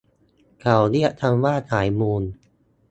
[0.61, 2.13] เขาเรียกกันว่าสายมู